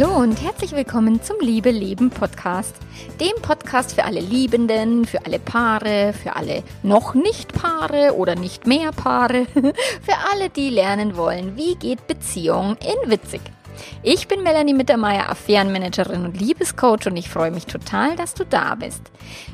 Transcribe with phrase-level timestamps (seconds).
[0.00, 2.76] Hallo und herzlich willkommen zum Liebe Leben Podcast.
[3.20, 8.68] Dem Podcast für alle Liebenden, für alle Paare, für alle noch nicht Paare oder nicht
[8.68, 13.40] mehr Paare, für alle, die lernen wollen, wie geht Beziehung in witzig.
[14.04, 18.76] Ich bin Melanie Mittermeier, Affärenmanagerin und Liebescoach und ich freue mich total, dass du da
[18.76, 19.02] bist.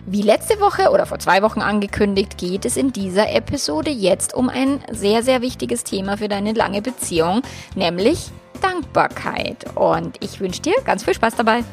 [0.04, 4.50] Wie letzte Woche oder vor zwei Wochen angekündigt, geht es in dieser Episode jetzt um
[4.50, 7.40] ein sehr, sehr wichtiges Thema für deine lange Beziehung,
[7.74, 9.64] nämlich Dankbarkeit.
[9.76, 11.64] Und ich wünsche dir ganz viel Spaß dabei.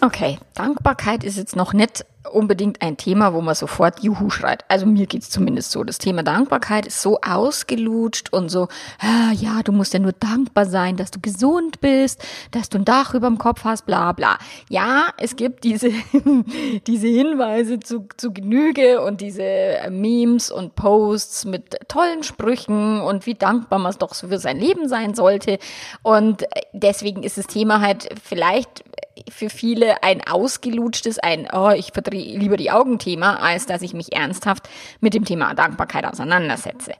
[0.00, 4.64] Okay, Dankbarkeit ist jetzt noch nicht unbedingt ein Thema, wo man sofort Juhu schreit.
[4.68, 5.84] Also mir geht's zumindest so.
[5.84, 8.68] Das Thema Dankbarkeit ist so ausgelutscht und so,
[9.00, 12.84] ah, ja, du musst ja nur dankbar sein, dass du gesund bist, dass du ein
[12.84, 14.38] Dach über dem Kopf hast, bla bla.
[14.68, 15.90] Ja, es gibt diese,
[16.86, 23.34] diese Hinweise zu, zu Genüge und diese Memes und Posts mit tollen Sprüchen und wie
[23.34, 25.58] dankbar man es doch für sein Leben sein sollte.
[26.02, 28.84] Und deswegen ist das Thema halt vielleicht
[29.30, 34.12] für viele ein ausgelutschtes, ein, oh, ich verdrehe lieber die Augen-Thema, als dass ich mich
[34.14, 34.68] ernsthaft
[35.00, 36.92] mit dem Thema Dankbarkeit auseinandersetze.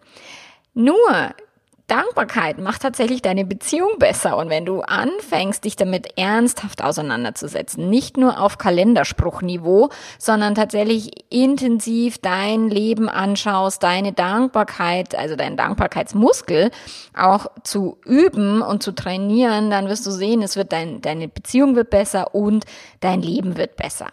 [0.74, 1.34] Nur
[1.88, 4.36] Dankbarkeit macht tatsächlich deine Beziehung besser.
[4.36, 12.18] Und wenn du anfängst, dich damit ernsthaft auseinanderzusetzen, nicht nur auf Kalenderspruchniveau, sondern tatsächlich intensiv
[12.18, 16.70] dein Leben anschaust, deine Dankbarkeit, also deinen Dankbarkeitsmuskel
[17.16, 21.74] auch zu üben und zu trainieren, dann wirst du sehen, es wird dein, deine Beziehung
[21.74, 22.66] wird besser und
[23.00, 24.08] dein Leben wird besser.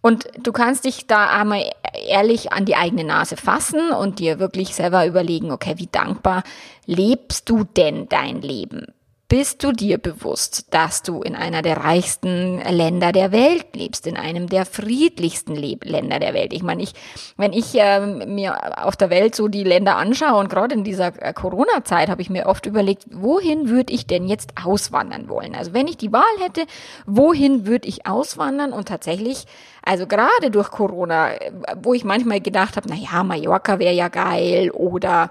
[0.00, 1.70] Und du kannst dich da einmal
[2.08, 6.42] ehrlich an die eigene Nase fassen und dir wirklich selber überlegen, okay, wie dankbar
[6.86, 8.86] lebst du denn dein Leben?
[9.32, 14.18] Bist du dir bewusst, dass du in einer der reichsten Länder der Welt lebst, in
[14.18, 16.52] einem der friedlichsten Leb Länder der Welt?
[16.52, 16.92] Ich meine, ich,
[17.38, 21.14] wenn ich äh, mir auf der Welt so die Länder anschaue und gerade in dieser
[21.22, 25.54] äh, Corona-Zeit habe ich mir oft überlegt, wohin würde ich denn jetzt auswandern wollen?
[25.54, 26.66] Also wenn ich die Wahl hätte,
[27.06, 28.74] wohin würde ich auswandern?
[28.74, 29.46] Und tatsächlich,
[29.82, 31.52] also gerade durch Corona, äh,
[31.82, 35.30] wo ich manchmal gedacht habe, na ja, Mallorca wäre ja geil oder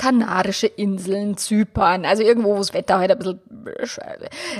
[0.00, 4.00] Kanarische Inseln, Zypern, also irgendwo, wo das Wetter heute halt ein bisschen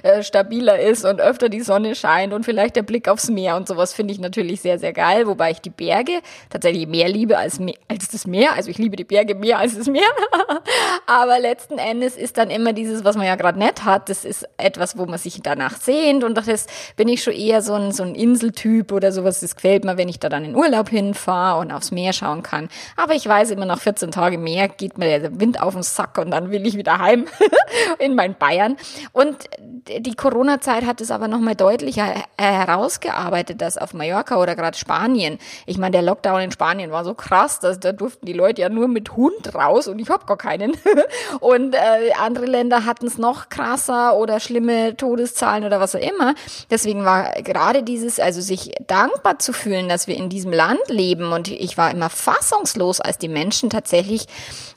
[0.03, 3.67] äh, stabiler ist und öfter die Sonne scheint und vielleicht der Blick aufs Meer und
[3.67, 6.21] sowas finde ich natürlich sehr, sehr geil, wobei ich die Berge
[6.51, 7.59] tatsächlich mehr liebe als,
[7.89, 8.53] als das Meer.
[8.55, 10.11] Also ich liebe die Berge mehr als das Meer.
[11.07, 14.47] Aber letzten Endes ist dann immer dieses, was man ja gerade nicht hat, das ist
[14.59, 18.03] etwas, wo man sich danach sehnt und das bin ich schon eher so ein, so
[18.03, 19.41] ein Inseltyp oder sowas.
[19.41, 22.69] Das gefällt mir, wenn ich da dann in Urlaub hinfahre und aufs Meer schauen kann.
[22.97, 26.19] Aber ich weiß immer, nach 14 Tagen Meer geht mir der Wind auf den Sack
[26.19, 27.27] und dann will ich wieder heim
[27.99, 28.77] in mein Bayern.
[29.13, 29.37] Und
[29.99, 35.79] die Corona-Zeit hat es aber nochmal deutlicher herausgearbeitet, dass auf Mallorca oder gerade Spanien, ich
[35.79, 38.89] meine, der Lockdown in Spanien war so krass, dass da durften die Leute ja nur
[38.89, 40.73] mit Hund raus und ich habe gar keinen.
[41.41, 46.35] und äh, andere Länder hatten es noch krasser oder schlimme Todeszahlen oder was auch immer.
[46.71, 51.33] Deswegen war gerade dieses, also sich dankbar zu fühlen, dass wir in diesem Land leben
[51.33, 54.27] und ich war immer fassungslos, als die Menschen tatsächlich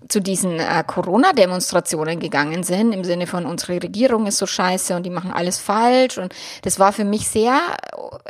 [0.10, 5.04] zu diesen äh, Corona-Demonstrationen gegangen sind, im Sinne von unsere Regierung ist so scheiße und
[5.04, 6.18] die machen alles falsch.
[6.18, 6.34] Und
[6.64, 7.60] das war für mich sehr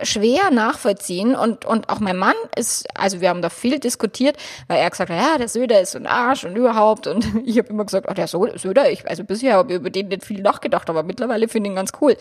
[0.02, 1.36] schwer nachvollziehen.
[1.36, 4.38] Und, und auch mein Mann ist, also wir haben da viel diskutiert,
[4.68, 7.08] weil er gesagt hat, ja, der Söder ist so ein Arsch und überhaupt.
[7.08, 10.08] Und ich habe immer gesagt, ach, der Söder, ich, also bisher habe ich über den
[10.08, 12.18] nicht viel nachgedacht, aber mittlerweile finde ich ihn ganz cool.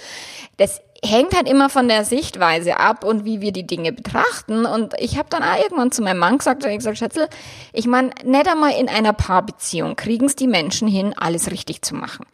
[0.56, 4.66] Das hängt halt immer von der Sichtweise ab und wie wir die Dinge betrachten.
[4.66, 7.28] Und ich habe dann auch irgendwann zu meinem Mann gesagt, ich gesagt, Schätzel,
[7.72, 11.94] ich meine, nicht einmal in einer Paarbeziehung kriegen es die Menschen hin, alles richtig zu
[11.94, 12.24] machen.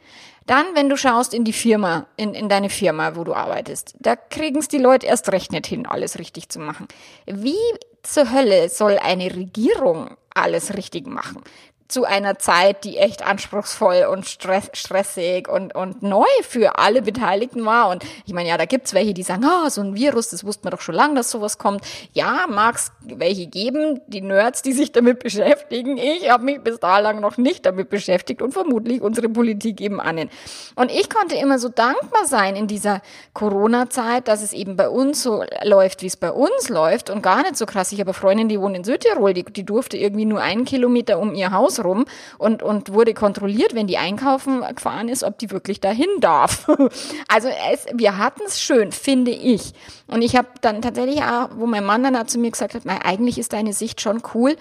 [0.47, 4.17] Dann, wenn du schaust in die Firma, in, in deine Firma, wo du arbeitest, da
[4.17, 6.89] kriegen es die Leute erst recht nicht hin, alles richtig zu machen.
[7.27, 7.59] Wie
[8.03, 11.43] zur Hölle soll eine Regierung alles richtig machen?
[11.89, 17.65] Zu einer Zeit, die echt anspruchsvoll und stress stressig und, und neu für alle Beteiligten
[17.65, 17.89] war.
[17.89, 20.45] Und ich meine, ja, da gibt's welche, die sagen, ah, oh, so ein Virus, das
[20.45, 21.83] wusste man doch schon lange, dass sowas kommt.
[22.13, 25.97] Ja, mag's welche geben, die Nerds, die sich damit beschäftigen.
[25.97, 30.01] Ich habe mich bis da lang noch nicht damit beschäftigt und vermutlich unsere Politik eben
[30.01, 30.29] an.
[30.75, 33.01] Und ich konnte immer so dankbar sein in dieser
[33.33, 37.43] Corona-Zeit, dass es eben bei uns so läuft, wie es bei uns läuft und gar
[37.43, 37.93] nicht so krass.
[37.93, 41.19] Ich habe eine Freundin, die wohnt in Südtirol, die, die durfte irgendwie nur einen Kilometer
[41.19, 42.05] um ihr Haus rum
[42.39, 46.69] und, und wurde kontrolliert, wenn die einkaufen gefahren ist, ob die wirklich dahin darf.
[47.29, 49.73] also es, wir hatten es schön, finde ich.
[50.07, 53.39] Und ich habe dann tatsächlich auch, wo mein Mann dann zu mir gesagt hat, eigentlich
[53.39, 54.57] ist deine Sicht schon cool,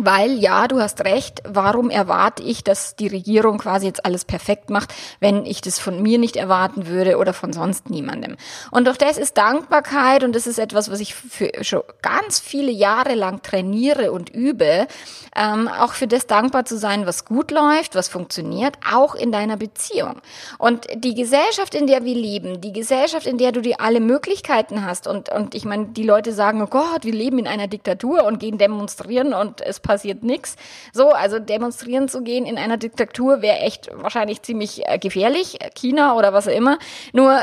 [0.00, 4.70] Weil ja, du hast recht, warum erwarte ich, dass die Regierung quasi jetzt alles perfekt
[4.70, 8.36] macht, wenn ich das von mir nicht erwarten würde oder von sonst niemandem.
[8.70, 12.70] Und doch das ist Dankbarkeit und das ist etwas, was ich für schon ganz viele
[12.70, 14.86] Jahre lang trainiere und übe,
[15.34, 19.56] ähm, auch für das dankbar zu sein, was gut läuft, was funktioniert, auch in deiner
[19.56, 20.22] Beziehung.
[20.58, 24.86] Und die Gesellschaft, in der wir leben, die Gesellschaft, in der du dir alle Möglichkeiten
[24.86, 28.22] hast und, und ich meine, die Leute sagen, oh Gott, wir leben in einer Diktatur
[28.22, 30.56] und gehen demonstrieren und es passiert nichts.
[30.92, 36.14] So, also demonstrieren zu gehen in einer Diktatur wäre echt wahrscheinlich ziemlich äh, gefährlich, China
[36.14, 36.78] oder was auch immer.
[37.14, 37.40] Nur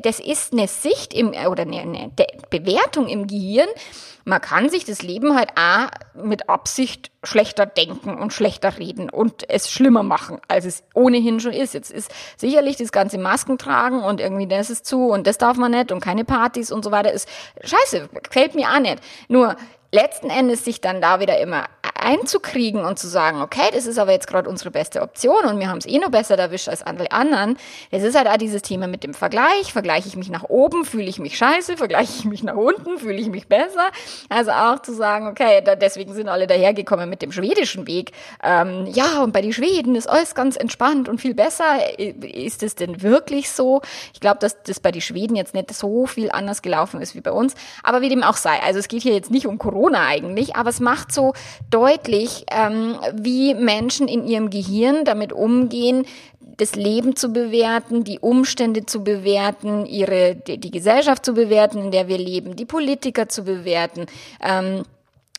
[0.00, 2.12] das ist eine Sicht im oder eine, eine
[2.50, 3.68] Bewertung im Gehirn.
[4.24, 9.50] Man kann sich das Leben halt auch mit Absicht schlechter denken und schlechter reden und
[9.50, 11.74] es schlimmer machen, als es ohnehin schon ist.
[11.74, 15.56] Jetzt ist sicherlich das ganze Masken tragen und irgendwie das ist zu und das darf
[15.56, 17.28] man nicht und keine Partys und so weiter ist
[17.60, 19.00] scheiße, gefällt mir auch nicht.
[19.26, 19.56] Nur
[19.92, 24.10] letzten Endes sich dann da wieder immer einzukriegen und zu sagen, okay, das ist aber
[24.10, 27.12] jetzt gerade unsere beste Option und wir haben es eh noch besser erwischt als alle
[27.12, 27.56] anderen.
[27.92, 29.72] Es ist halt auch dieses Thema mit dem Vergleich.
[29.72, 33.18] Vergleiche ich mich nach oben, fühle ich mich scheiße, vergleiche ich mich nach unten, fühle
[33.18, 33.88] ich mich besser.
[34.28, 38.12] Also auch zu sagen, okay, da, deswegen sind alle dahergekommen mit dem schwedischen Weg.
[38.42, 41.98] Ähm, ja, und bei den Schweden ist alles ganz entspannt und viel besser.
[41.98, 43.80] Ist es denn wirklich so?
[44.12, 47.20] Ich glaube, dass das bei den Schweden jetzt nicht so viel anders gelaufen ist wie
[47.20, 47.54] bei uns.
[47.84, 48.60] Aber wie dem auch sei.
[48.60, 51.32] Also es geht hier jetzt nicht um Corona Corona eigentlich, aber es macht so
[51.70, 56.06] deutlich, ähm, wie Menschen in ihrem Gehirn damit umgehen,
[56.58, 61.90] das Leben zu bewerten, die Umstände zu bewerten, ihre, die, die Gesellschaft zu bewerten, in
[61.90, 64.06] der wir leben, die Politiker zu bewerten.
[64.40, 64.84] Ähm,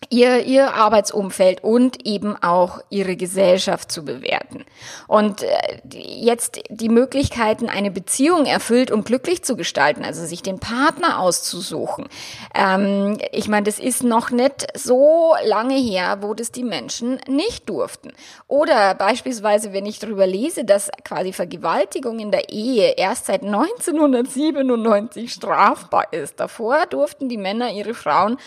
[0.10, 4.66] ihr, ihr Arbeitsumfeld und eben auch ihre Gesellschaft zu bewerten.
[5.08, 5.50] Und äh,
[5.94, 12.08] jetzt die Möglichkeiten, eine Beziehung erfüllt und glücklich zu gestalten, also sich den Partner auszusuchen.
[12.56, 17.70] Ähm, ich meine, das ist noch nicht so lange her, wo das die Menschen nicht
[17.70, 18.12] durften.
[18.48, 25.32] Oder beispielsweise, wenn ich darüber lese, dass quasi Vergewaltigung in der Ehe erst seit 1997
[25.32, 26.40] strafbar ist.
[26.40, 28.38] Davor durften die Männer ihre Frauen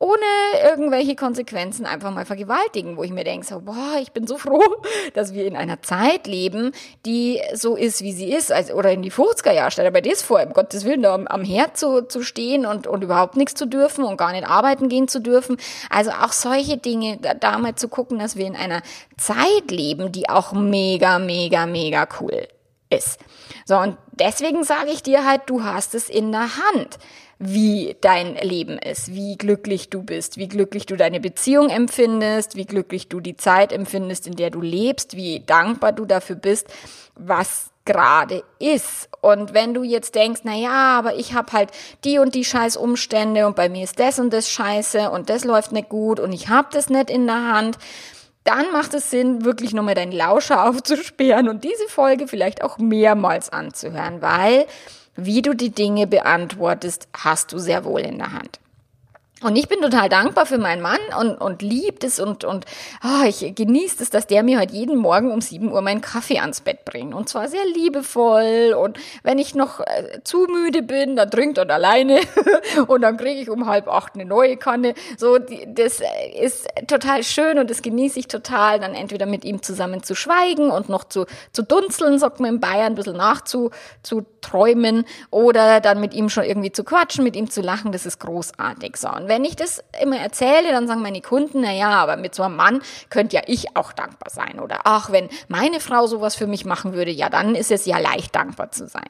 [0.00, 0.24] ohne
[0.64, 4.64] irgendwelche Konsequenzen einfach mal vergewaltigen, wo ich mir denke, so, boah, ich bin so froh,
[5.14, 6.72] dass wir in einer Zeit leben,
[7.04, 10.00] die so ist, wie sie ist, also, oder in die 50er Jahre, stell dir bei
[10.00, 13.36] das vor, um Gottes Willen, da am, am Herd zu, zu stehen und, und überhaupt
[13.36, 15.58] nichts zu dürfen und gar nicht arbeiten gehen zu dürfen.
[15.90, 18.80] Also auch solche Dinge, da, da mal zu gucken, dass wir in einer
[19.18, 22.48] Zeit leben, die auch mega, mega, mega cool
[22.90, 23.18] ist.
[23.64, 26.98] So, und deswegen sage ich dir halt, du hast es in der Hand
[27.42, 32.66] wie dein Leben ist, wie glücklich du bist, wie glücklich du deine Beziehung empfindest, wie
[32.66, 36.66] glücklich du die Zeit empfindest, in der du lebst, wie dankbar du dafür bist,
[37.14, 39.08] was gerade ist.
[39.22, 41.70] Und wenn du jetzt denkst, na ja, aber ich habe halt
[42.04, 45.44] die und die scheiß Umstände und bei mir ist das und das scheiße und das
[45.44, 47.78] läuft nicht gut und ich habe das nicht in der Hand,
[48.44, 53.50] dann macht es Sinn, wirklich nochmal deinen Lauscher aufzusperren und diese Folge vielleicht auch mehrmals
[53.50, 54.66] anzuhören, weil
[55.16, 58.60] wie du die Dinge beantwortest, hast du sehr wohl in der Hand.
[59.42, 62.66] Und ich bin total dankbar für meinen Mann und, und liebt es und, und
[63.02, 66.40] oh, ich genieße es, dass der mir halt jeden Morgen um 7 Uhr meinen Kaffee
[66.40, 67.14] ans Bett bringt.
[67.14, 68.76] Und zwar sehr liebevoll.
[68.78, 72.20] Und wenn ich noch äh, zu müde bin, dann trinkt er alleine.
[72.86, 74.92] und dann kriege ich um halb acht eine neue Kanne.
[75.16, 76.02] So, die, das
[76.38, 80.70] ist total schön und das genieße ich total, dann entweder mit ihm zusammen zu schweigen
[80.70, 86.12] und noch zu, zu dunzeln, sagt man in Bayern, ein bisschen nachzuträumen oder dann mit
[86.12, 87.90] ihm schon irgendwie zu quatschen, mit ihm zu lachen.
[87.90, 88.98] Das ist großartig.
[88.98, 89.08] So.
[89.08, 92.42] Und wenn ich das immer erzähle, dann sagen meine Kunden, na ja, aber mit so
[92.42, 94.60] einem Mann könnte ja ich auch dankbar sein.
[94.60, 97.98] Oder ach, wenn meine Frau sowas für mich machen würde, ja, dann ist es ja
[97.98, 99.08] leicht dankbar zu sein.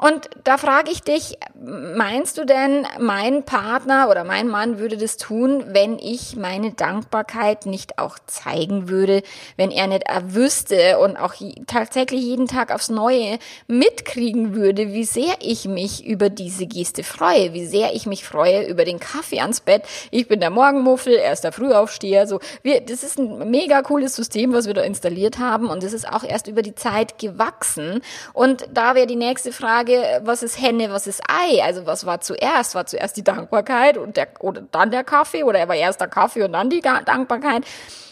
[0.00, 5.18] Und da frage ich dich, meinst du denn, mein Partner oder mein Mann würde das
[5.18, 9.22] tun, wenn ich meine Dankbarkeit nicht auch zeigen würde,
[9.58, 11.34] wenn er nicht wüsste und auch
[11.66, 17.52] tatsächlich jeden Tag aufs Neue mitkriegen würde, wie sehr ich mich über diese Geste freue,
[17.52, 19.82] wie sehr ich mich freue über den Kaffee ans Bett.
[20.10, 22.26] Ich bin der Morgenmuffel, er ist der Frühaufsteher.
[22.26, 25.92] So, wir, das ist ein mega cooles System, was wir da installiert haben und das
[25.92, 28.00] ist auch erst über die Zeit gewachsen.
[28.32, 31.62] Und da wäre die nächste Frage, was ist Henne, was ist Ei?
[31.62, 32.74] Also was war zuerst?
[32.74, 36.44] War zuerst die Dankbarkeit und der, oder dann der Kaffee oder war erst der Kaffee
[36.44, 37.64] und dann die Dankbarkeit?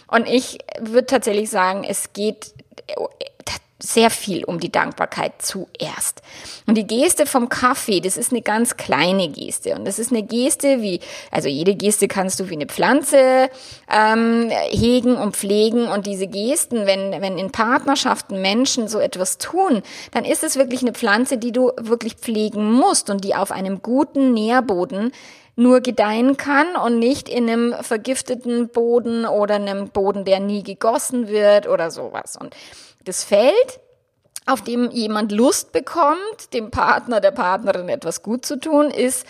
[0.09, 2.53] Und ich würde tatsächlich sagen, es geht
[3.81, 6.23] sehr viel um die Dankbarkeit zuerst.
[6.67, 9.77] Und die Geste vom Kaffee, das ist eine ganz kleine Geste.
[9.77, 10.99] Und das ist eine Geste wie,
[11.31, 13.49] also jede Geste kannst du wie eine Pflanze
[13.89, 15.87] ähm, hegen und pflegen.
[15.87, 20.83] Und diese Gesten, wenn, wenn in Partnerschaften Menschen so etwas tun, dann ist es wirklich
[20.83, 25.13] eine Pflanze, die du wirklich pflegen musst und die auf einem guten Nährboden
[25.55, 31.27] nur gedeihen kann und nicht in einem vergifteten Boden oder einem Boden, der nie gegossen
[31.29, 32.37] wird oder sowas.
[32.41, 32.55] Und
[33.05, 33.81] das Feld,
[34.47, 39.27] auf dem jemand Lust bekommt, dem Partner, der Partnerin etwas gut zu tun, ist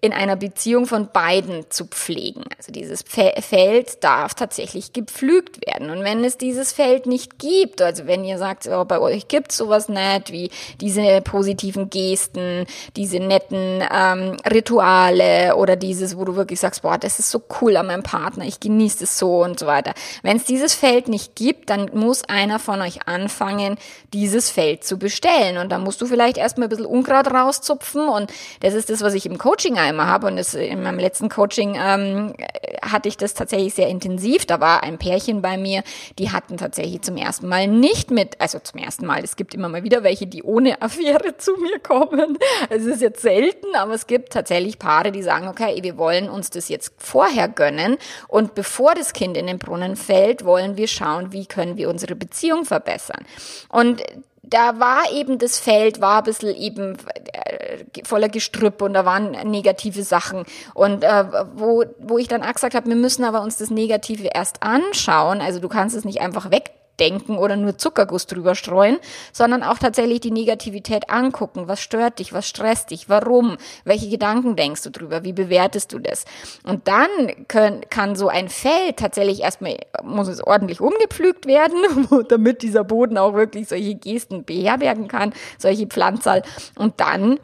[0.00, 2.44] in einer Beziehung von beiden zu pflegen.
[2.56, 5.90] Also dieses Feld darf tatsächlich gepflügt werden.
[5.90, 9.50] Und wenn es dieses Feld nicht gibt, also wenn ihr sagt, oh, bei euch gibt
[9.50, 10.50] sowas nicht, wie
[10.80, 17.18] diese positiven Gesten, diese netten ähm, Rituale oder dieses, wo du wirklich sagst, boah, das
[17.18, 19.94] ist so cool an meinem Partner, ich genieße es so und so weiter.
[20.22, 23.78] Wenn es dieses Feld nicht gibt, dann muss einer von euch anfangen,
[24.12, 25.58] dieses Feld zu bestellen.
[25.58, 28.08] Und da musst du vielleicht erstmal ein bisschen Unkraut rauszupfen.
[28.08, 30.26] Und das ist das, was ich im Coaching immer habe.
[30.26, 32.34] Und das, in meinem letzten Coaching ähm,
[32.82, 34.46] hatte ich das tatsächlich sehr intensiv.
[34.46, 35.82] Da war ein Pärchen bei mir,
[36.18, 39.68] die hatten tatsächlich zum ersten Mal nicht mit, also zum ersten Mal, es gibt immer
[39.68, 42.38] mal wieder welche, die ohne Affäre zu mir kommen.
[42.70, 46.50] Es ist jetzt selten, aber es gibt tatsächlich Paare, die sagen, okay, wir wollen uns
[46.50, 47.96] das jetzt vorher gönnen.
[48.28, 52.14] Und bevor das Kind in den Brunnen fällt, wollen wir schauen, wie können wir unsere
[52.14, 53.24] Beziehung verbessern.
[53.68, 54.02] Und
[54.50, 56.96] da war eben das Feld, war ein bisschen eben
[57.32, 60.44] äh, voller Gestrüpp und da waren negative Sachen.
[60.74, 61.24] Und äh,
[61.54, 65.40] wo, wo ich dann auch gesagt habe, wir müssen aber uns das Negative erst anschauen.
[65.40, 68.98] Also du kannst es nicht einfach weg denken oder nur Zuckerguss drüber streuen,
[69.32, 71.68] sondern auch tatsächlich die Negativität angucken.
[71.68, 72.32] Was stört dich?
[72.32, 73.08] Was stresst dich?
[73.08, 73.56] Warum?
[73.84, 75.24] Welche Gedanken denkst du drüber?
[75.24, 76.24] Wie bewertest du das?
[76.64, 77.08] Und dann
[77.48, 81.78] können, kann so ein Feld tatsächlich erstmal, muss es ordentlich umgepflügt werden,
[82.28, 86.42] damit dieser Boden auch wirklich solche Gesten beherbergen kann, solche Pflanzerl.
[86.76, 87.38] Und dann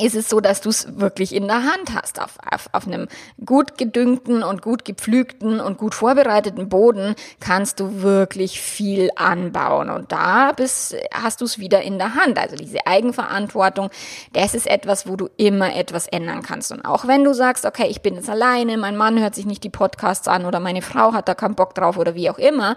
[0.00, 2.20] ist es so, dass du es wirklich in der Hand hast.
[2.20, 3.06] Auf, auf, auf einem
[3.44, 9.90] gut gedüngten und gut gepflügten und gut vorbereiteten Boden kannst du wirklich viel anbauen.
[9.90, 12.38] Und da bist, hast du es wieder in der Hand.
[12.38, 13.90] Also diese Eigenverantwortung,
[14.32, 16.72] das ist etwas, wo du immer etwas ändern kannst.
[16.72, 19.62] Und auch wenn du sagst, okay, ich bin jetzt alleine, mein Mann hört sich nicht
[19.62, 22.74] die Podcasts an oder meine Frau hat da keinen Bock drauf oder wie auch immer,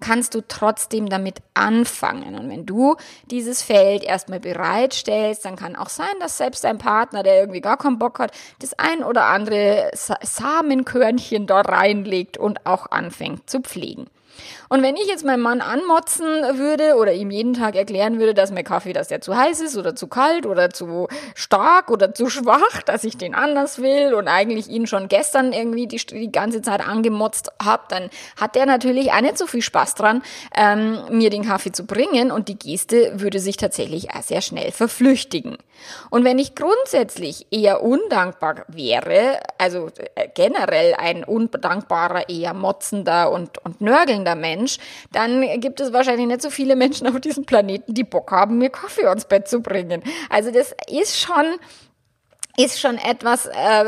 [0.00, 2.38] kannst du trotzdem damit anfangen.
[2.38, 2.96] Und wenn du
[3.30, 7.76] dieses Feld erstmal bereitstellst, dann kann auch sein, dass selbst dein Partner, der irgendwie gar
[7.76, 14.06] keinen Bock hat, das ein oder andere Samenkörnchen dort reinlegt und auch anfängt zu pflegen.
[14.68, 16.26] Und wenn ich jetzt meinen Mann anmotzen
[16.58, 19.76] würde oder ihm jeden Tag erklären würde, dass mein Kaffee, dass der zu heiß ist
[19.76, 24.28] oder zu kalt oder zu stark oder zu schwach, dass ich den anders will und
[24.28, 29.12] eigentlich ihn schon gestern irgendwie die, die ganze Zeit angemotzt habe, dann hat der natürlich
[29.12, 30.22] auch nicht so viel Spaß dran,
[30.54, 34.70] ähm, mir den Kaffee zu bringen und die Geste würde sich tatsächlich auch sehr schnell
[34.70, 35.56] verflüchtigen.
[36.10, 43.64] Und wenn ich grundsätzlich eher undankbar wäre, also äh, generell ein undankbarer, eher motzender und,
[43.64, 44.78] und nörgelnder Mensch, Mensch,
[45.12, 48.70] dann gibt es wahrscheinlich nicht so viele Menschen auf diesem Planeten, die Bock haben, mir
[48.70, 50.02] Kaffee ans Bett zu bringen.
[50.30, 51.58] Also das ist schon
[52.60, 53.84] ist schon etwas, äh,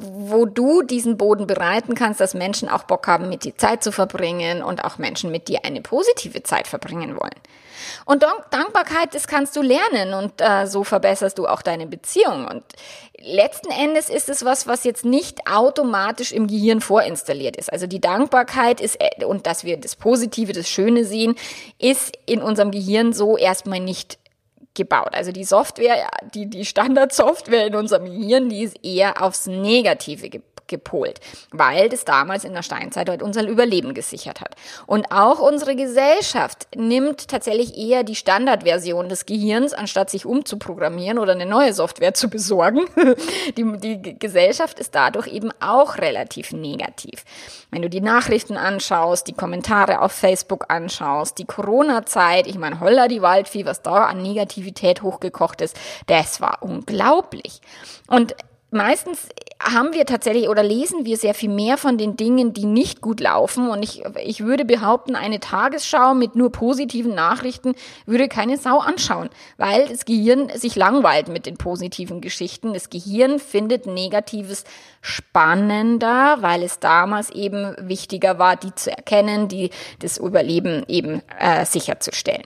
[0.00, 3.92] wo du diesen Boden bereiten kannst, dass Menschen auch Bock haben, mit dir Zeit zu
[3.92, 7.38] verbringen und auch Menschen mit dir eine positive Zeit verbringen wollen.
[8.04, 12.46] Und Dankbarkeit, das kannst du lernen und äh, so verbesserst du auch deine Beziehung.
[12.46, 12.62] Und
[13.18, 17.72] letzten Endes ist es was, was jetzt nicht automatisch im Gehirn vorinstalliert ist.
[17.72, 21.34] Also die Dankbarkeit ist, äh, und dass wir das Positive, das Schöne sehen,
[21.78, 24.18] ist in unserem Gehirn so erstmal nicht
[24.74, 25.10] gebaut.
[25.12, 30.49] Also die Software, die, die Standardsoftware in unserem Gehirn, die ist eher aufs Negative gebaut
[30.70, 34.54] gepolt, weil das damals in der Steinzeit halt unser Überleben gesichert hat.
[34.86, 41.32] Und auch unsere Gesellschaft nimmt tatsächlich eher die Standardversion des Gehirns, anstatt sich umzuprogrammieren oder
[41.32, 42.86] eine neue Software zu besorgen.
[43.56, 47.24] Die, die Gesellschaft ist dadurch eben auch relativ negativ.
[47.70, 53.08] Wenn du die Nachrichten anschaust, die Kommentare auf Facebook anschaust, die Corona-Zeit, ich meine, holla
[53.08, 57.60] die Waldvieh, was da an Negativität hochgekocht ist, das war unglaublich.
[58.06, 58.36] Und
[58.70, 59.28] meistens
[59.62, 63.20] haben wir tatsächlich oder lesen wir sehr viel mehr von den Dingen, die nicht gut
[63.20, 63.68] laufen.
[63.68, 67.74] Und ich, ich würde behaupten, eine Tagesschau mit nur positiven Nachrichten
[68.06, 72.72] würde keine Sau anschauen, weil das Gehirn sich langweilt mit den positiven Geschichten.
[72.72, 74.64] Das Gehirn findet Negatives
[75.02, 81.66] spannender, weil es damals eben wichtiger war, die zu erkennen, die das Überleben eben äh,
[81.66, 82.44] sicherzustellen.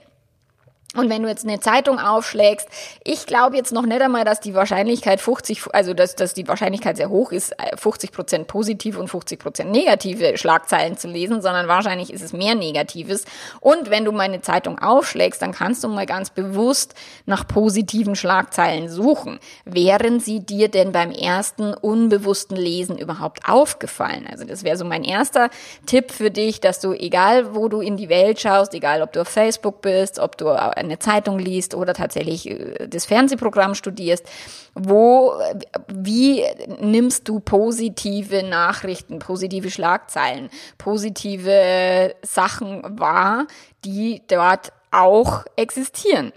[0.95, 2.67] Und wenn du jetzt eine Zeitung aufschlägst,
[3.03, 6.97] ich glaube jetzt noch nicht einmal, dass die Wahrscheinlichkeit 50, also dass, dass die Wahrscheinlichkeit
[6.97, 11.67] sehr hoch ist, 50 äh, Prozent positive und 50 Prozent negative Schlagzeilen zu lesen, sondern
[11.67, 13.25] wahrscheinlich ist es mehr Negatives.
[13.59, 18.89] Und wenn du meine Zeitung aufschlägst, dann kannst du mal ganz bewusst nach positiven Schlagzeilen
[18.89, 19.39] suchen.
[19.65, 24.27] Wären sie dir denn beim ersten unbewussten Lesen überhaupt aufgefallen?
[24.31, 25.49] Also das wäre so mein erster
[25.85, 29.21] Tipp für dich, dass du, egal wo du in die Welt schaust, egal ob du
[29.21, 30.47] auf Facebook bist, ob du
[30.85, 34.25] eine Zeitung liest oder tatsächlich äh, das Fernsehprogramm studierst,
[34.73, 35.33] wo,
[35.87, 36.43] wie
[36.79, 43.47] nimmst du positive Nachrichten, positive Schlagzeilen, positive Sachen wahr,
[43.83, 46.31] die dort auch existieren?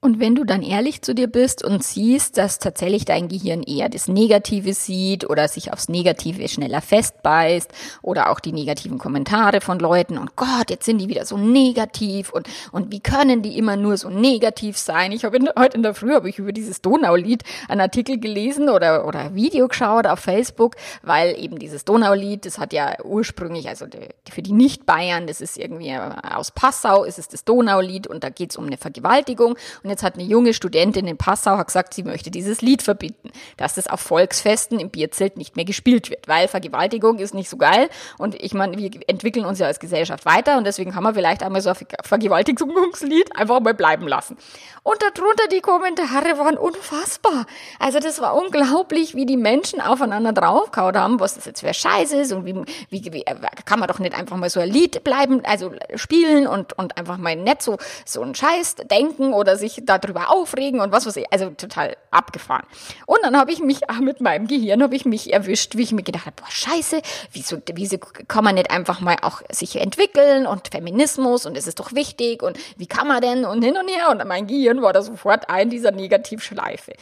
[0.00, 3.88] Und wenn du dann ehrlich zu dir bist und siehst, dass tatsächlich dein Gehirn eher
[3.88, 7.68] das Negative sieht oder sich aufs Negative schneller festbeißt
[8.00, 12.30] oder auch die negativen Kommentare von Leuten und Gott, jetzt sind die wieder so negativ
[12.30, 15.10] und, und wie können die immer nur so negativ sein?
[15.10, 19.04] Ich habe heute in der Früh habe ich über dieses Donaulied einen Artikel gelesen oder,
[19.04, 23.86] oder Video geschaut auf Facebook, weil eben dieses Donaulied, das hat ja ursprünglich, also
[24.30, 28.52] für die Nicht-Bayern, das ist irgendwie aus Passau, ist es das Donaulied und da geht
[28.52, 29.56] es um eine Vergewaltigung.
[29.82, 33.74] Und jetzt hat eine junge Studentin in Passau gesagt, sie möchte dieses Lied verbieten, dass
[33.74, 37.88] das auf Volksfesten im Bierzelt nicht mehr gespielt wird, weil Vergewaltigung ist nicht so geil.
[38.18, 41.42] Und ich meine, wir entwickeln uns ja als Gesellschaft weiter und deswegen kann man vielleicht
[41.42, 44.36] einmal so ein Vergewaltigungslied einfach mal bleiben lassen.
[44.82, 47.46] Und darunter die Kommentare waren unfassbar.
[47.78, 52.20] Also das war unglaublich, wie die Menschen aufeinander draufgehauen haben, was das jetzt für Scheiße
[52.20, 52.54] ist und wie,
[52.90, 53.24] wie, wie
[53.64, 57.18] kann man doch nicht einfach mal so ein Lied bleiben, also spielen und, und einfach
[57.18, 61.32] mal nicht so, so einen Scheiß denken oder sich darüber aufregen und was weiß ich,
[61.32, 62.64] also total abgefahren.
[63.06, 66.02] Und dann habe ich mich mit meinem Gehirn habe ich mich erwischt, wie ich mir
[66.02, 70.68] gedacht habe, boah Scheiße, wieso wieso kann man nicht einfach mal auch sich entwickeln und
[70.68, 74.10] Feminismus und es ist doch wichtig und wie kann man denn und hin und her
[74.10, 76.92] und mein Gehirn war da sofort ein dieser Negativschleife.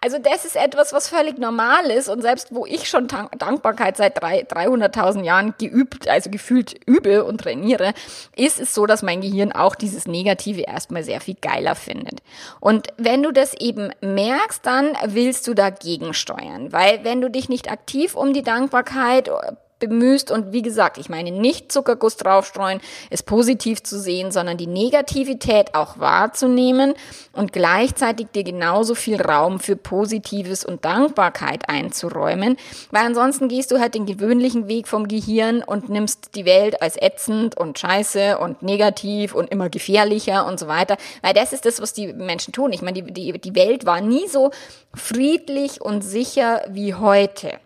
[0.00, 4.22] Also das ist etwas, was völlig normal ist und selbst wo ich schon Dankbarkeit seit
[4.22, 7.94] 300.000 Jahren geübt, also gefühlt übe und trainiere,
[8.36, 12.22] ist es so, dass mein Gehirn auch dieses Negative erstmal sehr viel geiler findet sind.
[12.60, 17.48] Und wenn du das eben merkst, dann willst du dagegen steuern, weil wenn du dich
[17.48, 19.30] nicht aktiv um die Dankbarkeit
[19.78, 22.80] bemühst und wie gesagt, ich meine nicht Zuckerguss draufstreuen,
[23.10, 26.94] es positiv zu sehen, sondern die Negativität auch wahrzunehmen
[27.32, 32.56] und gleichzeitig dir genauso viel Raum für Positives und Dankbarkeit einzuräumen,
[32.90, 36.96] weil ansonsten gehst du halt den gewöhnlichen Weg vom Gehirn und nimmst die Welt als
[37.00, 41.82] ätzend und scheiße und negativ und immer gefährlicher und so weiter, weil das ist das,
[41.82, 42.72] was die Menschen tun.
[42.72, 44.50] Ich meine, die, die, die Welt war nie so
[44.94, 47.60] friedlich und sicher wie heute.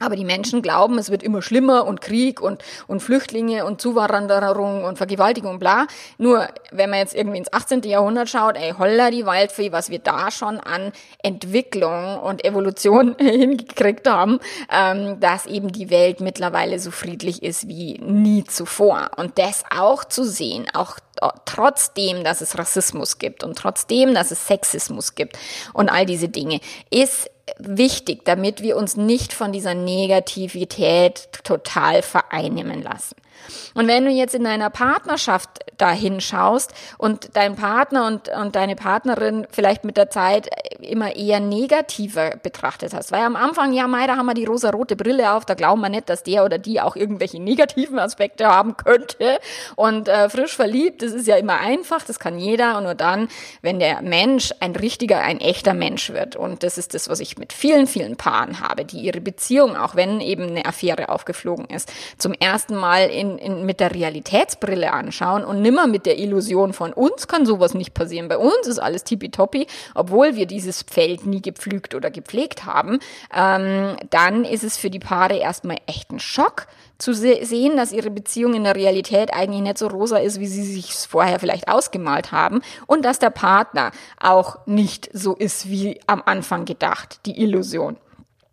[0.00, 4.84] Aber die Menschen glauben, es wird immer schlimmer und Krieg und, und Flüchtlinge und Zuwanderung
[4.84, 5.86] und Vergewaltigung, bla.
[6.16, 7.82] Nur, wenn man jetzt irgendwie ins 18.
[7.82, 14.08] Jahrhundert schaut, ey, holla die Waldfee, was wir da schon an Entwicklung und Evolution hingekriegt
[14.08, 14.40] haben,
[14.72, 19.10] ähm, dass eben die Welt mittlerweile so friedlich ist wie nie zuvor.
[19.16, 20.96] Und das auch zu sehen, auch
[21.44, 25.38] trotzdem, dass es Rassismus gibt und trotzdem, dass es Sexismus gibt
[25.74, 26.60] und all diese Dinge,
[26.90, 33.16] ist wichtig, damit wir uns nicht von dieser Negativität total vereinnehmen lassen.
[33.74, 35.48] Und wenn du jetzt in deiner Partnerschaft
[35.78, 40.48] da hinschaust und dein Partner und, und deine Partnerin vielleicht mit der Zeit
[40.80, 44.96] immer eher negativer betrachtet hast, weil am Anfang, ja, Mai, da haben wir die rosa-rote
[44.96, 48.76] Brille auf, da glauben wir nicht, dass der oder die auch irgendwelche negativen Aspekte haben
[48.76, 49.38] könnte.
[49.76, 52.76] Und äh, frisch verliebt, das ist ja immer einfach, das kann jeder.
[52.76, 53.28] Und nur dann,
[53.62, 56.36] wenn der Mensch ein richtiger, ein echter Mensch wird.
[56.36, 59.94] Und das ist das, was ich mit vielen, vielen Paaren habe, die ihre Beziehung, auch
[59.94, 65.44] wenn eben eine Affäre aufgeflogen ist, zum ersten Mal in in, mit der Realitätsbrille anschauen
[65.44, 68.28] und nimmer mit der Illusion von uns kann sowas nicht passieren.
[68.28, 72.98] Bei uns ist alles tippitoppi, obwohl wir dieses Feld nie gepflügt oder gepflegt haben,
[73.34, 76.66] ähm, dann ist es für die Paare erstmal echt ein Schock
[76.98, 80.46] zu se sehen, dass ihre Beziehung in der Realität eigentlich nicht so rosa ist, wie
[80.46, 83.90] sie sich vorher vielleicht ausgemalt haben und dass der Partner
[84.20, 87.96] auch nicht so ist wie am Anfang gedacht, die Illusion.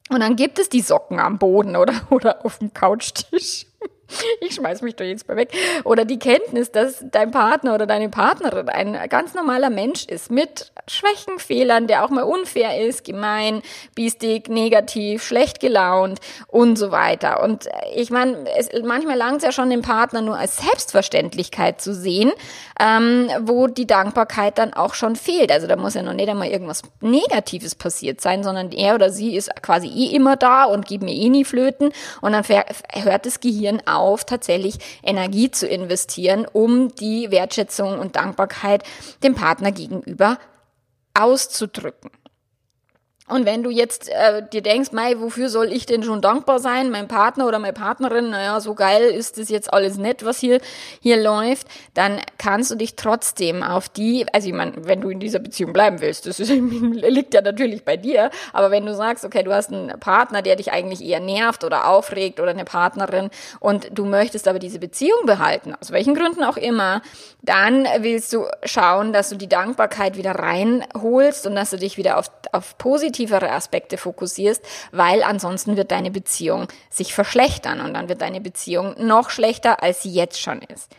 [0.09, 3.65] Und dann gibt es die Socken am Boden oder, oder auf dem Couchtisch.
[4.41, 5.51] ich schmeiß mich doch jetzt mal weg.
[5.83, 10.71] Oder die Kenntnis, dass dein Partner oder deine Partnerin ein ganz normaler Mensch ist mit
[10.87, 13.61] Schwächen, Fehlern, der auch mal unfair ist, gemein,
[13.95, 17.43] biestig, negativ, schlecht gelaunt und so weiter.
[17.43, 18.45] Und ich meine,
[18.83, 22.31] manchmal langt es ja schon den Partner nur als Selbstverständlichkeit zu sehen,
[22.79, 25.51] ähm, wo die Dankbarkeit dann auch schon fehlt.
[25.51, 29.35] Also da muss ja noch nicht einmal irgendwas Negatives passiert sein, sondern er oder sie
[29.35, 31.91] ist quasi eh immer da und gibt mir eh nie Flöten
[32.21, 38.83] und dann hört das Gehirn auf, tatsächlich Energie zu investieren, um die Wertschätzung und Dankbarkeit
[39.23, 40.37] dem Partner gegenüber
[41.13, 42.11] auszudrücken.
[43.29, 46.89] Und wenn du jetzt äh, dir denkst, mei, wofür soll ich denn schon dankbar sein?
[46.91, 50.61] Mein Partner oder meine Partnerin, naja, so geil ist das jetzt alles nett, was hier,
[51.01, 55.19] hier läuft, dann kannst du dich trotzdem auf die, also ich meine, wenn du in
[55.19, 59.25] dieser Beziehung bleiben willst, das ist, liegt ja natürlich bei dir, aber wenn du sagst,
[59.25, 63.29] okay, du hast einen Partner, der dich eigentlich eher nervt oder aufregt oder eine Partnerin
[63.59, 67.01] und du möchtest aber diese Beziehung behalten, aus welchen Gründen auch immer,
[67.41, 72.17] dann willst du schauen, dass du die Dankbarkeit wieder reinholst und dass du dich wieder
[72.17, 78.09] auf, auf positive positivere Aspekte fokussierst, weil ansonsten wird deine Beziehung sich verschlechtern und dann
[78.09, 80.91] wird deine Beziehung noch schlechter, als sie jetzt schon ist.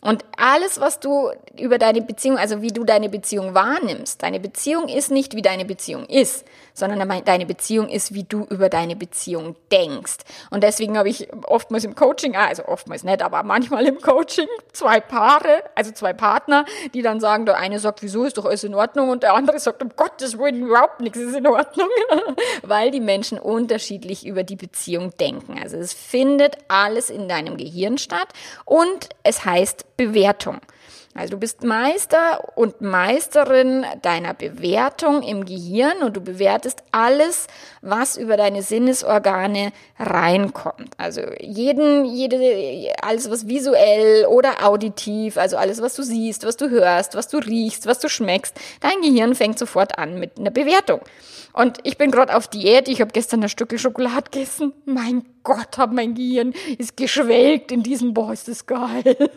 [0.00, 4.88] Und alles, was du über deine Beziehung, also wie du deine Beziehung wahrnimmst, deine Beziehung
[4.88, 9.56] ist nicht, wie deine Beziehung ist, sondern deine Beziehung ist, wie du über deine Beziehung
[9.70, 10.18] denkst.
[10.50, 15.00] Und deswegen habe ich oftmals im Coaching, also oftmals nicht, aber manchmal im Coaching zwei
[15.00, 18.74] Paare, also zwei Partner, die dann sagen, der eine sagt, wieso ist doch alles in
[18.74, 21.88] Ordnung und der andere sagt, um Gottes Willen, überhaupt nichts ist in Ordnung,
[22.62, 25.58] weil die Menschen unterschiedlich über die Beziehung denken.
[25.62, 28.28] Also es findet alles in deinem Gehirn statt
[28.64, 29.61] und es heißt
[29.96, 30.60] Bewertung.
[31.14, 37.48] Also du bist Meister und Meisterin deiner Bewertung im Gehirn und du bewertest alles,
[37.82, 40.94] was über deine Sinnesorgane reinkommt.
[40.96, 46.70] Also jeden, jede, alles was visuell oder auditiv, also alles was du siehst, was du
[46.70, 51.02] hörst, was du riechst, was du schmeckst, dein Gehirn fängt sofort an mit einer Bewertung.
[51.52, 52.88] Und ich bin gerade auf Diät.
[52.88, 54.72] Ich habe gestern ein Stück Schokolade gegessen.
[54.86, 59.16] Mein Gott, hab mein Gehirn ist geschwelgt in diesem, boah, ist das geil.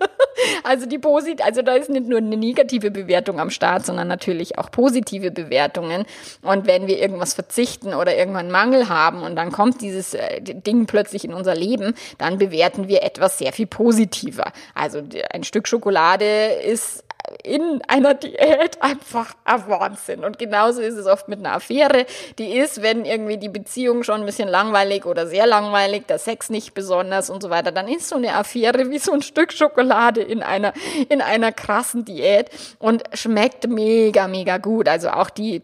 [0.64, 4.58] also die posit, also da ist nicht nur eine negative Bewertung am Start, sondern natürlich
[4.58, 6.06] auch positive Bewertungen.
[6.42, 10.86] Und wenn wir irgendwas verzichten oder irgendwann Mangel haben und dann kommt dieses äh, Ding
[10.86, 14.52] plötzlich in unser Leben, dann bewerten wir etwas sehr viel positiver.
[14.74, 17.05] Also ein Stück Schokolade ist
[17.44, 20.24] in einer Diät einfach ein Wahnsinn.
[20.24, 22.06] Und genauso ist es oft mit einer Affäre.
[22.38, 26.50] Die ist, wenn irgendwie die Beziehung schon ein bisschen langweilig oder sehr langweilig, der Sex
[26.50, 30.22] nicht besonders und so weiter, dann ist so eine Affäre wie so ein Stück Schokolade
[30.22, 30.74] in einer,
[31.10, 34.88] in einer krassen Diät und schmeckt mega, mega gut.
[34.88, 35.62] Also auch die,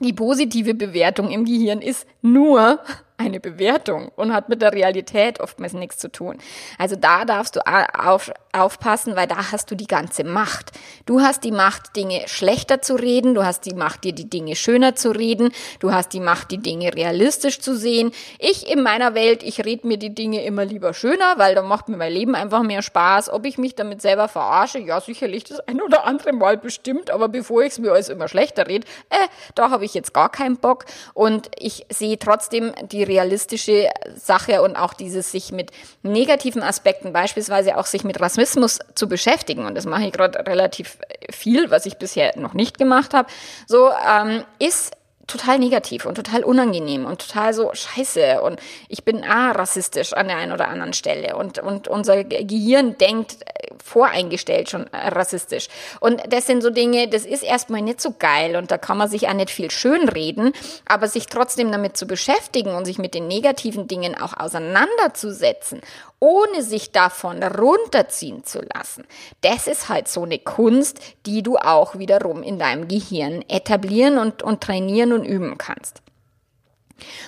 [0.00, 2.80] die positive Bewertung im Gehirn ist nur
[3.20, 6.38] eine Bewertung und hat mit der Realität oftmals nichts zu tun.
[6.78, 10.72] Also da darfst du auf, aufpassen, weil da hast du die ganze Macht.
[11.04, 14.56] Du hast die Macht, Dinge schlechter zu reden, du hast die Macht, dir die Dinge
[14.56, 18.10] schöner zu reden, du hast die Macht, die Dinge realistisch zu sehen.
[18.38, 21.88] Ich in meiner Welt, ich rede mir die Dinge immer lieber schöner, weil da macht
[21.88, 23.28] mir mein Leben einfach mehr Spaß.
[23.28, 27.28] Ob ich mich damit selber verarsche, ja sicherlich das ein oder andere Mal bestimmt, aber
[27.28, 30.56] bevor ich es mir alles immer schlechter rede, äh, da habe ich jetzt gar keinen
[30.56, 37.12] Bock und ich sehe trotzdem die realistische Sache und auch dieses sich mit negativen Aspekten,
[37.12, 39.66] beispielsweise auch sich mit Rassismus zu beschäftigen.
[39.66, 40.98] Und das mache ich gerade relativ
[41.30, 43.28] viel, was ich bisher noch nicht gemacht habe.
[43.66, 44.92] So ähm, ist
[45.30, 50.28] total negativ und total unangenehm und total so scheiße und ich bin ah, rassistisch an
[50.28, 53.36] der einen oder anderen Stelle und, und unser Gehirn denkt
[53.82, 55.68] voreingestellt schon rassistisch.
[56.00, 59.08] Und das sind so Dinge, das ist erstmal nicht so geil und da kann man
[59.08, 60.52] sich auch nicht viel schönreden,
[60.86, 65.80] aber sich trotzdem damit zu beschäftigen und sich mit den negativen Dingen auch auseinanderzusetzen
[66.20, 69.04] ohne sich davon runterziehen zu lassen.
[69.40, 74.42] Das ist halt so eine Kunst, die du auch wiederum in deinem Gehirn etablieren und,
[74.42, 76.02] und trainieren und üben kannst.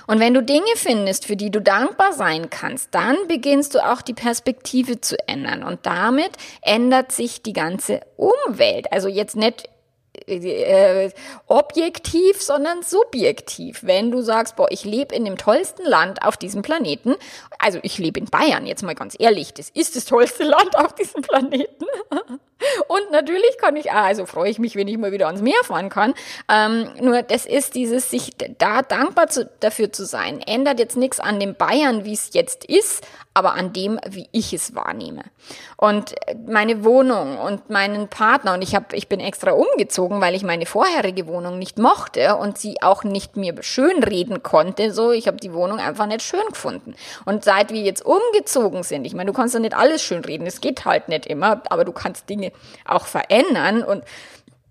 [0.07, 4.03] Und wenn du Dinge findest, für die du dankbar sein kannst, dann beginnst du auch
[4.03, 5.63] die Perspektive zu ändern.
[5.63, 8.93] Und damit ändert sich die ganze Umwelt.
[8.93, 9.69] Also jetzt nicht
[10.27, 11.11] äh,
[11.47, 13.81] objektiv, sondern subjektiv.
[13.83, 17.17] Wenn du sagst, boah, ich lebe in dem tollsten Land auf diesem Planeten,
[17.59, 20.95] also ich lebe in Bayern, jetzt mal ganz ehrlich, das ist das tollste Land auf
[20.95, 21.87] diesem Planeten.
[22.89, 25.89] Und natürlich kann ich, also freue ich mich, wenn ich mal wieder ans Meer fahren
[25.89, 26.15] kann.
[26.49, 31.21] Ähm, nur das ist dieses, sich da dankbar zu, dafür zu sein, ändert jetzt nichts
[31.21, 33.05] an dem Bayern, wie es jetzt ist,
[33.35, 35.23] aber an dem, wie ich es wahrnehme.
[35.77, 36.15] Und
[36.47, 40.67] meine Wohnung und meinen Partner, und ich habe, ich bin extra umgezogen, weil ich meine
[40.67, 44.93] vorherige Wohnung nicht mochte und sie auch nicht mir schönreden konnte.
[44.93, 46.95] So, ich habe die Wohnung einfach nicht schön gefunden.
[47.25, 50.61] Und seit wir jetzt umgezogen sind, ich meine, du kannst ja nicht alles schönreden, es
[50.61, 52.53] geht halt nicht immer, aber du kannst Dinge
[52.85, 54.05] auch verändern und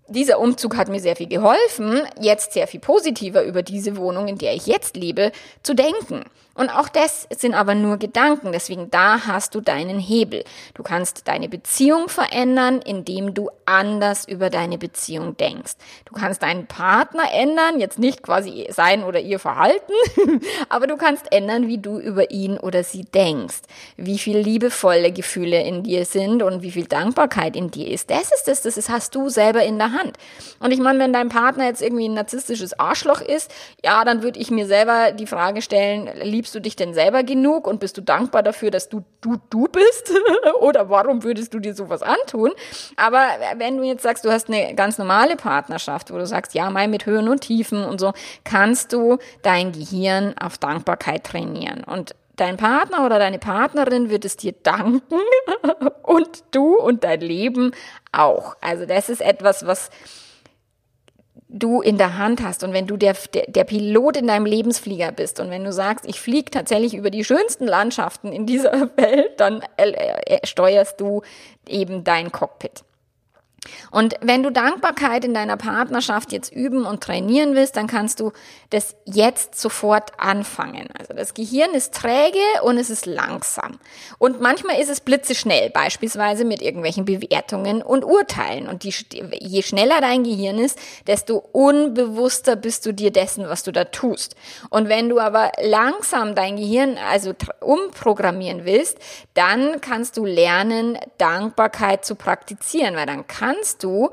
[0.08, 4.38] dieser Umzug hat mir sehr viel geholfen, jetzt sehr viel positiver über diese Wohnung, in
[4.38, 6.24] der ich jetzt lebe, zu denken.
[6.54, 8.52] Und auch das sind aber nur Gedanken.
[8.52, 10.44] Deswegen da hast du deinen Hebel.
[10.74, 15.72] Du kannst deine Beziehung verändern, indem du anders über deine Beziehung denkst.
[16.04, 19.92] Du kannst deinen Partner ändern, jetzt nicht quasi sein oder ihr Verhalten,
[20.68, 23.62] aber du kannst ändern, wie du über ihn oder sie denkst.
[23.96, 28.10] Wie viel liebevolle Gefühle in dir sind und wie viel Dankbarkeit in dir ist.
[28.10, 30.18] Das ist das, das hast du selber in der Hand.
[30.60, 33.50] Und ich meine, wenn dein Partner jetzt irgendwie ein narzisstisches Arschloch ist,
[33.84, 36.10] ja, dann würde ich mir selber die Frage stellen,
[36.42, 39.68] liebst du dich denn selber genug und bist du dankbar dafür, dass du du du
[39.68, 40.12] bist?
[40.60, 42.50] Oder warum würdest du dir sowas antun?
[42.96, 43.28] Aber
[43.58, 46.88] wenn du jetzt sagst, du hast eine ganz normale Partnerschaft, wo du sagst, ja, mal
[46.88, 51.84] mit Höhen und Tiefen und so, kannst du dein Gehirn auf Dankbarkeit trainieren.
[51.84, 55.20] Und dein Partner oder deine Partnerin wird es dir danken
[56.02, 57.70] und du und dein Leben
[58.10, 58.56] auch.
[58.60, 59.90] Also das ist etwas, was
[61.52, 65.12] du in der Hand hast und wenn du der, der, der Pilot in deinem Lebensflieger
[65.12, 69.38] bist und wenn du sagst, ich fliege tatsächlich über die schönsten Landschaften in dieser Welt,
[69.38, 71.22] dann äh, äh, steuerst du
[71.68, 72.82] eben dein Cockpit.
[73.92, 78.32] Und wenn du Dankbarkeit in deiner Partnerschaft jetzt üben und trainieren willst, dann kannst du
[78.70, 80.88] das jetzt sofort anfangen.
[80.98, 83.78] Also das Gehirn ist träge und es ist langsam.
[84.18, 88.66] Und manchmal ist es blitzeschnell, beispielsweise mit irgendwelchen Bewertungen und Urteilen.
[88.66, 88.94] Und die,
[89.40, 94.34] je schneller dein Gehirn ist, desto unbewusster bist du dir dessen, was du da tust.
[94.70, 98.98] Und wenn du aber langsam dein Gehirn also umprogrammieren willst,
[99.34, 104.10] dann kannst du lernen, Dankbarkeit zu praktizieren, weil dann kann kannst du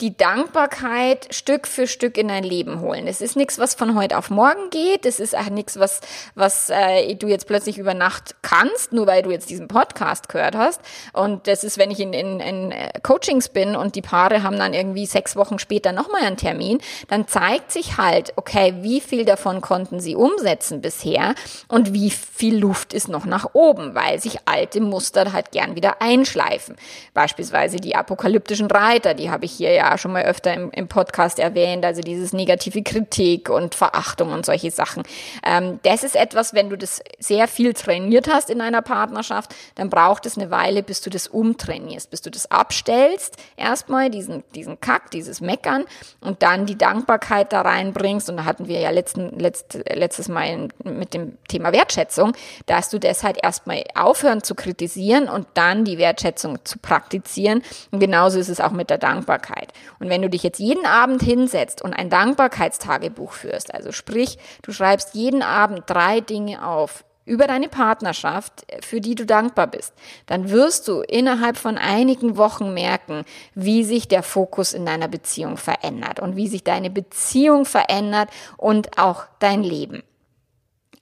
[0.00, 3.08] die Dankbarkeit Stück für Stück in dein Leben holen.
[3.08, 5.04] Es ist nichts, was von heute auf morgen geht.
[5.04, 6.00] Es ist auch nichts, was,
[6.36, 10.54] was äh, du jetzt plötzlich über Nacht kannst, nur weil du jetzt diesen Podcast gehört
[10.54, 10.80] hast.
[11.12, 14.56] Und das ist, wenn ich in, in, in äh, Coachings bin und die Paare haben
[14.56, 19.24] dann irgendwie sechs Wochen später nochmal einen Termin, dann zeigt sich halt, okay, wie viel
[19.24, 21.34] davon konnten sie umsetzen bisher
[21.66, 26.00] und wie viel Luft ist noch nach oben, weil sich alte Muster halt gern wieder
[26.00, 26.76] einschleifen.
[27.14, 31.38] Beispielsweise die apokalyptischen Reiter, die habe ich hier ja schon mal öfter im, im Podcast
[31.38, 35.04] erwähnt, also dieses negative Kritik und Verachtung und solche Sachen.
[35.44, 39.88] Ähm, das ist etwas, wenn du das sehr viel trainiert hast in einer Partnerschaft, dann
[39.88, 44.80] braucht es eine Weile, bis du das umtrainierst, bis du das abstellst, erstmal diesen, diesen
[44.80, 45.84] Kack, dieses Meckern
[46.20, 48.28] und dann die Dankbarkeit da reinbringst.
[48.28, 52.32] Und da hatten wir ja letzten, letzt, letztes Mal mit dem Thema Wertschätzung,
[52.66, 57.62] dass du das halt erstmal aufhören zu kritisieren und dann die Wertschätzung zu praktizieren.
[57.90, 59.72] Und genauso ist es auch mit der Dankbarkeit.
[59.98, 64.72] Und wenn du dich jetzt jeden Abend hinsetzt und ein Dankbarkeitstagebuch führst, also sprich, du
[64.72, 69.92] schreibst jeden Abend drei Dinge auf, über deine Partnerschaft, für die du dankbar bist,
[70.26, 75.58] dann wirst du innerhalb von einigen Wochen merken, wie sich der Fokus in deiner Beziehung
[75.58, 80.02] verändert und wie sich deine Beziehung verändert und auch dein Leben.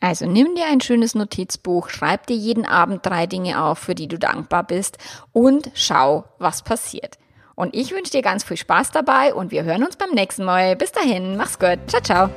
[0.01, 4.09] Also nimm dir ein schönes Notizbuch, schreib dir jeden Abend drei Dinge auf, für die
[4.09, 4.99] du dankbar bist
[5.33, 7.19] und schau, was passiert.
[7.57, 10.77] Und ich wünsche dir ganz viel Spaß dabei und wir hören uns beim nächsten Mal.
[10.77, 11.79] Bis dahin, mach's gut.
[11.89, 12.31] Ciao, ciao.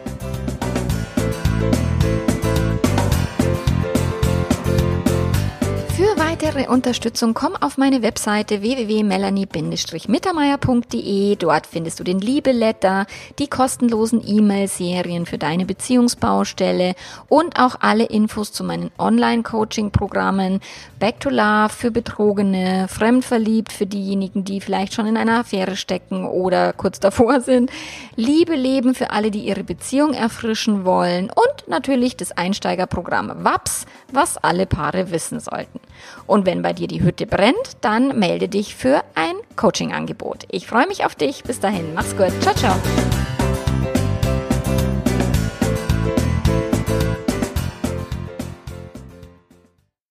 [6.41, 11.35] Weitere Unterstützung, komm auf meine Webseite www.melanie-mittermeier.de.
[11.35, 13.07] Dort findest du den Liebeletter,
[13.39, 16.95] die kostenlosen E-Mail-Serien für deine Beziehungsbaustelle
[17.27, 20.61] und auch alle Infos zu meinen Online-Coaching-Programmen
[20.97, 26.25] Back to Love für Betrogene, Fremdverliebt für diejenigen, die vielleicht schon in einer Affäre stecken
[26.25, 27.69] oder kurz davor sind,
[28.15, 34.37] Liebe leben für alle, die ihre Beziehung erfrischen wollen und natürlich das Einsteigerprogramm WAPS, was
[34.37, 35.81] alle Paare wissen sollten.
[36.29, 40.45] Und wenn bei dir die Hütte brennt, dann melde dich für ein Coaching-Angebot.
[40.51, 41.41] Ich freue mich auf dich.
[41.41, 42.31] Bis dahin, mach's gut.
[42.43, 43.38] Ciao, ciao.